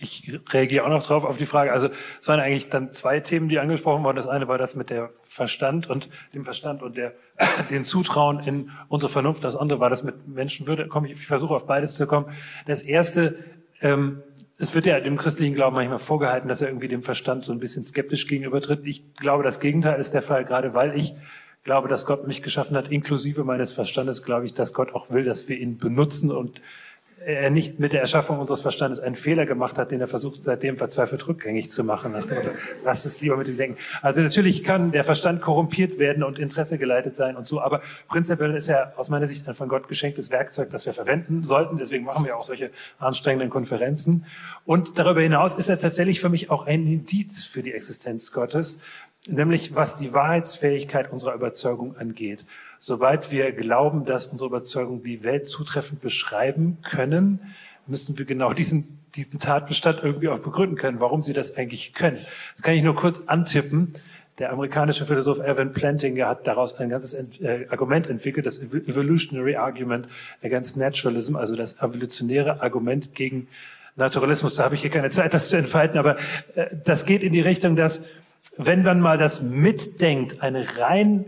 [0.00, 1.72] Ich reagiere auch noch drauf auf die Frage.
[1.72, 1.88] Also
[2.20, 4.16] es waren eigentlich dann zwei Themen, die angesprochen wurden.
[4.16, 7.14] Das eine war das mit der Verstand und dem Verstand und der
[7.70, 9.42] den Zutrauen in unsere Vernunft.
[9.42, 10.86] Das andere war das mit Menschenwürde.
[10.86, 12.26] Komm, ich, ich versuche auf beides zu kommen.
[12.66, 13.44] Das erste
[13.80, 14.22] ähm,
[14.58, 17.60] es wird ja dem christlichen Glauben manchmal vorgehalten, dass er irgendwie dem Verstand so ein
[17.60, 18.84] bisschen skeptisch gegenübertritt.
[18.84, 21.14] Ich glaube, das Gegenteil ist der Fall, gerade weil ich
[21.68, 25.22] glaube, dass Gott mich geschaffen hat, inklusive meines Verstandes, glaube ich, dass Gott auch will,
[25.22, 26.62] dass wir ihn benutzen und
[27.26, 30.78] er nicht mit der Erschaffung unseres Verstandes einen Fehler gemacht hat, den er versucht seitdem
[30.78, 32.14] verzweifelt rückgängig zu machen.
[32.86, 33.78] Lass es lieber mit ihm denken.
[34.00, 38.54] Also natürlich kann der Verstand korrumpiert werden und Interesse geleitet sein und so, aber prinzipiell
[38.54, 41.76] ist er aus meiner Sicht ein von Gott geschenktes Werkzeug, das wir verwenden sollten.
[41.76, 44.24] Deswegen machen wir auch solche anstrengenden Konferenzen.
[44.64, 48.80] Und darüber hinaus ist er tatsächlich für mich auch ein Indiz für die Existenz Gottes,
[49.26, 52.44] nämlich was die Wahrheitsfähigkeit unserer Überzeugung angeht.
[52.78, 57.40] Soweit wir glauben, dass unsere Überzeugung die Welt zutreffend beschreiben können,
[57.86, 62.18] müssen wir genau diesen, diesen Tatbestand irgendwie auch begründen können, warum sie das eigentlich können.
[62.54, 63.94] Das kann ich nur kurz antippen.
[64.38, 70.06] Der amerikanische Philosoph Evan Plantinga hat daraus ein ganzes äh, Argument entwickelt, das Evolutionary Argument
[70.44, 73.48] Against Naturalism, also das evolutionäre Argument gegen
[73.96, 74.54] Naturalismus.
[74.54, 76.16] Da habe ich hier keine Zeit, das zu entfalten, aber
[76.54, 78.08] äh, das geht in die Richtung, dass
[78.58, 81.24] wenn man mal das mitdenkt, eine rein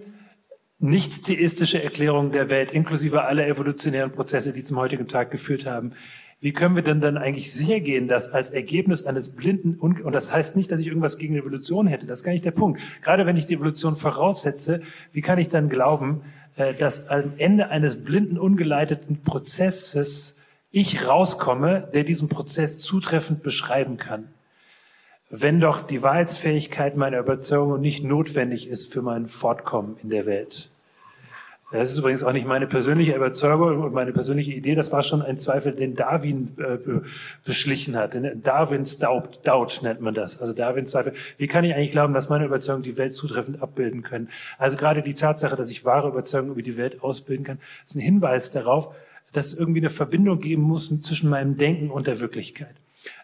[0.80, 5.92] nicht theistische Erklärung der Welt, inklusive aller evolutionären Prozesse, die zum heutigen Tag geführt haben.
[6.40, 10.32] Wie können wir denn dann eigentlich sicher gehen, dass als Ergebnis eines blinden, und das
[10.32, 12.80] heißt nicht, dass ich irgendwas gegen Evolution hätte, das ist gar nicht der Punkt.
[13.02, 14.80] Gerade wenn ich die Evolution voraussetze,
[15.12, 16.22] wie kann ich dann glauben,
[16.56, 23.98] äh, dass am Ende eines blinden, ungeleiteten Prozesses ich rauskomme, der diesen Prozess zutreffend beschreiben
[23.98, 24.28] kann?
[25.30, 30.70] Wenn doch die Wahrheitsfähigkeit meiner Überzeugung nicht notwendig ist für mein Fortkommen in der Welt.
[31.72, 34.74] Das ist übrigens auch nicht meine persönliche Überzeugung und meine persönliche Idee.
[34.74, 36.78] Das war schon ein Zweifel, den Darwin äh,
[37.44, 38.16] beschlichen hat.
[38.42, 40.42] Darwins Doubt, Doubt nennt man das.
[40.42, 41.12] Also Darwins Zweifel.
[41.36, 44.30] Wie kann ich eigentlich glauben, dass meine Überzeugungen die Welt zutreffend abbilden können?
[44.58, 48.00] Also gerade die Tatsache, dass ich wahre Überzeugungen über die Welt ausbilden kann, ist ein
[48.00, 48.92] Hinweis darauf,
[49.32, 52.74] dass es irgendwie eine Verbindung geben muss zwischen meinem Denken und der Wirklichkeit.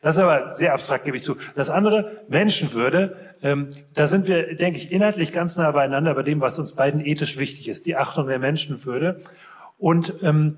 [0.03, 1.37] Das ist aber sehr abstrakt, gebe ich zu.
[1.55, 6.40] Das andere, Menschenwürde, ähm, da sind wir, denke ich, inhaltlich ganz nah beieinander bei dem,
[6.40, 9.21] was uns beiden ethisch wichtig ist, die Achtung der Menschenwürde.
[9.79, 10.57] Und ähm,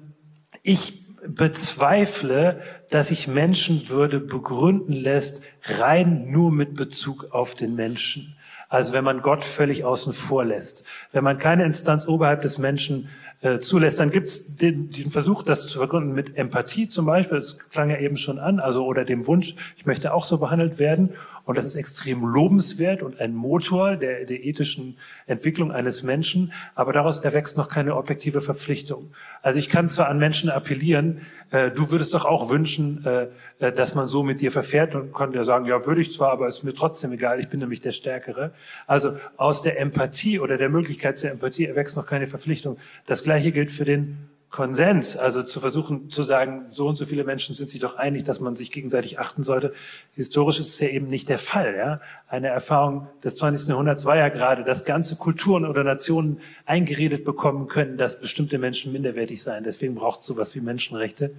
[0.62, 8.36] ich bezweifle, dass sich Menschenwürde begründen lässt, rein nur mit Bezug auf den Menschen.
[8.68, 13.08] Also wenn man Gott völlig außen vor lässt, wenn man keine Instanz oberhalb des Menschen
[13.40, 14.00] äh, zulässt.
[14.00, 17.38] Dann gibt es den, den Versuch, das zu vergründen mit Empathie zum Beispiel.
[17.38, 20.78] Das klang ja eben schon an, also oder dem Wunsch, ich möchte auch so behandelt
[20.78, 21.10] werden.
[21.48, 26.52] Und das ist extrem lobenswert und ein Motor der, der ethischen Entwicklung eines Menschen.
[26.74, 29.14] Aber daraus erwächst noch keine objektive Verpflichtung.
[29.40, 33.28] Also ich kann zwar an Menschen appellieren, äh, du würdest doch auch wünschen, äh,
[33.60, 36.32] äh, dass man so mit dir verfährt und konnte ja sagen, ja, würde ich zwar,
[36.32, 38.52] aber ist mir trotzdem egal, ich bin nämlich der Stärkere.
[38.86, 42.76] Also aus der Empathie oder der Möglichkeit der Empathie erwächst noch keine Verpflichtung.
[43.06, 47.24] Das Gleiche gilt für den Konsens, also zu versuchen zu sagen, so und so viele
[47.24, 49.74] Menschen sind sich doch einig, dass man sich gegenseitig achten sollte.
[50.14, 51.76] Historisch ist es ja eben nicht der Fall.
[51.76, 52.00] Ja?
[52.28, 53.68] Eine Erfahrung des 20.
[53.68, 58.90] Jahrhunderts war ja gerade, dass ganze Kulturen oder Nationen eingeredet bekommen können, dass bestimmte Menschen
[58.92, 59.64] minderwertig seien.
[59.64, 61.34] Deswegen braucht es sowas wie Menschenrechte.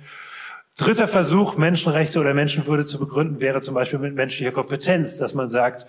[0.77, 5.49] Dritter Versuch, Menschenrechte oder Menschenwürde zu begründen, wäre zum Beispiel mit menschlicher Kompetenz, dass man
[5.49, 5.87] sagt,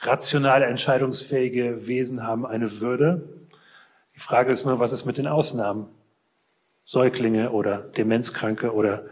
[0.00, 3.28] rationale, entscheidungsfähige Wesen haben eine Würde.
[4.16, 5.86] Die Frage ist nur, was ist mit den Ausnahmen?
[6.88, 9.04] Säuglinge oder Demenzkranke oder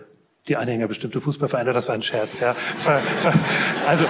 [0.49, 1.75] die Anhänger bestimmter Fußballvereine.
[1.75, 2.57] Das war ein Scherz, ja.
[3.87, 4.07] Also,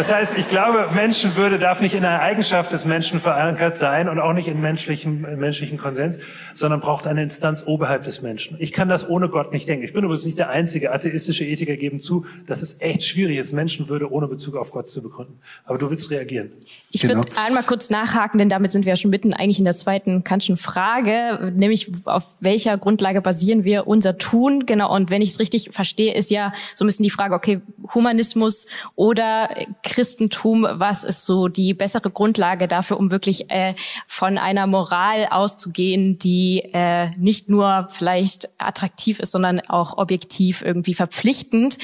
[0.00, 4.18] das heißt, ich glaube, Menschenwürde darf nicht in einer Eigenschaft des Menschen verankert sein und
[4.18, 6.20] auch nicht in menschlichen, in menschlichen Konsens,
[6.54, 8.56] sondern braucht eine Instanz oberhalb des Menschen.
[8.60, 9.84] Ich kann das ohne Gott nicht denken.
[9.84, 10.94] Ich bin übrigens nicht der einzige.
[10.94, 15.02] Atheistische Ethiker geben zu, dass es echt schwierig ist, Menschenwürde ohne Bezug auf Gott zu
[15.02, 15.38] begründen.
[15.66, 16.50] Aber du willst reagieren.
[16.90, 17.16] Ich genau.
[17.16, 20.24] würde einmal kurz nachhaken, denn damit sind wir ja schon mitten eigentlich in der zweiten
[20.24, 24.64] Kantschen Frage, nämlich auf welcher Grundlage basieren wir unser Tun?
[24.64, 24.94] Genau.
[24.96, 27.60] Und wenn ich es richtig verstehe, ist ja so ein bisschen die Frage, okay,
[27.94, 29.48] Humanismus oder
[29.90, 33.74] Christentum, was ist so die bessere Grundlage dafür, um wirklich äh,
[34.06, 40.94] von einer Moral auszugehen, die äh, nicht nur vielleicht attraktiv ist, sondern auch objektiv irgendwie
[40.94, 41.76] verpflichtend.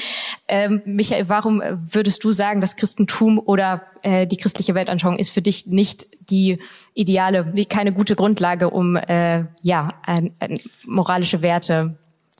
[0.47, 5.41] Ähm, Michael, warum würdest du sagen, das Christentum oder äh, die christliche Weltanschauung ist für
[5.41, 6.59] dich nicht die
[6.93, 11.97] ideale, keine gute Grundlage, um äh, ja ein, ein moralische Werte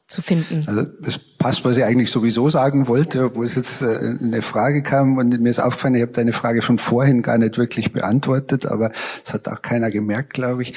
[0.08, 0.64] zu finden.
[0.68, 4.82] Also das passt, was ich eigentlich sowieso sagen wollte, obwohl es jetzt äh, eine Frage
[4.82, 8.66] kam und mir ist aufgefallen, ich habe deine Frage von vorhin gar nicht wirklich beantwortet,
[8.66, 8.92] aber
[9.24, 10.74] es hat auch keiner gemerkt, glaube ich.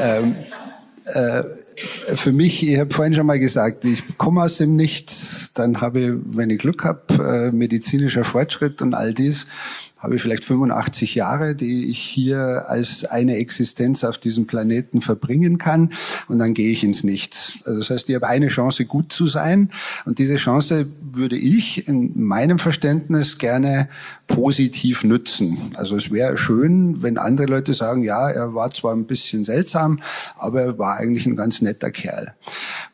[0.00, 0.34] Ähm,
[1.06, 1.44] äh,
[2.16, 6.20] für mich, ich habe vorhin schon mal gesagt, ich komme aus dem Nichts, dann habe
[6.24, 9.46] wenn ich Glück habe, äh, medizinischer Fortschritt und all dies,
[10.02, 15.58] habe ich vielleicht 85 Jahre, die ich hier als eine Existenz auf diesem Planeten verbringen
[15.58, 15.92] kann
[16.28, 17.60] und dann gehe ich ins Nichts.
[17.64, 19.70] Also das heißt, ich habe eine Chance, gut zu sein
[20.04, 23.88] und diese Chance würde ich in meinem Verständnis gerne
[24.26, 25.72] positiv nützen.
[25.74, 30.00] Also es wäre schön, wenn andere Leute sagen, ja, er war zwar ein bisschen seltsam,
[30.38, 32.34] aber er war eigentlich ein ganz netter Kerl.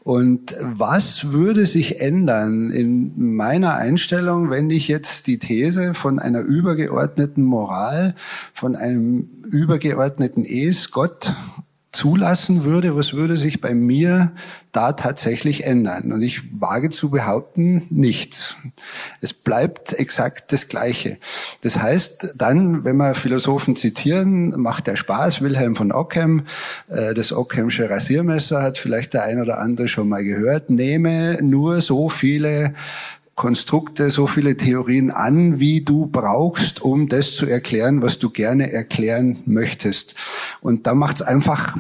[0.09, 6.41] Und was würde sich ändern in meiner Einstellung, wenn ich jetzt die These von einer
[6.41, 8.15] übergeordneten Moral,
[8.55, 11.35] von einem übergeordneten Es, Gott
[11.99, 14.31] zulassen würde, was würde sich bei mir
[14.71, 16.13] da tatsächlich ändern?
[16.13, 18.55] Und ich wage zu behaupten, nichts.
[19.21, 21.19] Es bleibt exakt das Gleiche.
[21.63, 26.47] Das heißt, dann, wenn wir Philosophen zitieren, macht der Spaß, Wilhelm von Ockham,
[26.87, 31.81] äh, das Ockhamsche Rasiermesser hat vielleicht der ein oder andere schon mal gehört, nehme nur
[31.81, 32.75] so viele
[33.39, 38.73] Konstrukte, so viele Theorien an, wie du brauchst, um das zu erklären, was du gerne
[38.73, 40.17] erklären möchtest.
[40.61, 41.77] Und da macht es einfach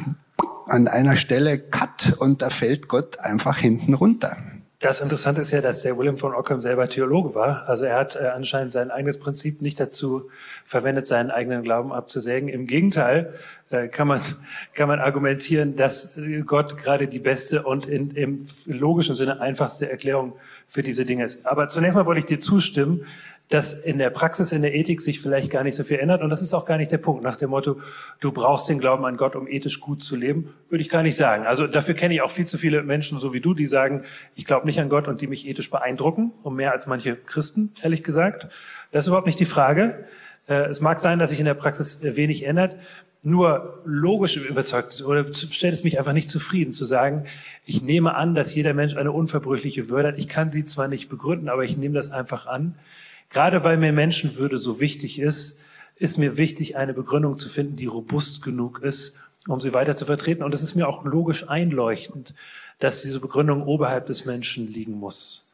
[0.68, 4.36] an einer Stelle Cut und da fällt Gott einfach hinten runter.
[4.78, 7.68] Das Interessante ist ja, dass der William von Ockham selber Theologe war.
[7.68, 10.30] Also er hat äh, anscheinend sein eigenes Prinzip nicht dazu
[10.64, 12.48] verwendet, seinen eigenen Glauben abzusägen.
[12.48, 13.34] Im Gegenteil
[13.70, 14.20] äh, kann man
[14.74, 20.34] kann man argumentieren, dass Gott gerade die beste und in, im logischen Sinne einfachste Erklärung
[20.68, 21.46] für diese Dinge ist.
[21.46, 23.06] Aber zunächst mal wollte ich dir zustimmen,
[23.48, 26.20] dass in der Praxis, in der Ethik sich vielleicht gar nicht so viel ändert.
[26.22, 27.22] Und das ist auch gar nicht der Punkt.
[27.22, 27.80] Nach dem Motto,
[28.20, 31.16] du brauchst den Glauben an Gott, um ethisch gut zu leben, würde ich gar nicht
[31.16, 31.46] sagen.
[31.46, 34.04] Also dafür kenne ich auch viel zu viele Menschen, so wie du, die sagen,
[34.34, 37.72] ich glaube nicht an Gott und die mich ethisch beeindrucken, um mehr als manche Christen,
[37.82, 38.48] ehrlich gesagt.
[38.92, 40.04] Das ist überhaupt nicht die Frage.
[40.46, 42.76] Äh, es mag sein, dass sich in der Praxis wenig ändert.
[43.22, 47.24] Nur logisch überzeugt oder stellt es mich einfach nicht zufrieden zu sagen,
[47.64, 50.18] ich nehme an, dass jeder Mensch eine unverbrüchliche Würde hat.
[50.18, 52.76] Ich kann sie zwar nicht begründen, aber ich nehme das einfach an.
[53.30, 55.64] Gerade weil mir Menschenwürde so wichtig ist,
[55.96, 60.06] ist mir wichtig, eine Begründung zu finden, die robust genug ist, um sie weiter zu
[60.06, 60.44] vertreten.
[60.44, 62.34] Und es ist mir auch logisch einleuchtend,
[62.78, 65.50] dass diese Begründung oberhalb des Menschen liegen muss.